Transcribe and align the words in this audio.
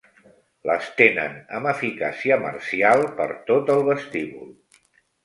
L'estenen 0.67 1.35
amb 1.57 1.69
eficàcia 1.71 2.37
marcial 2.45 3.05
per 3.21 3.29
tot 3.51 3.71
el 3.75 3.83
vestíbul. 3.91 4.49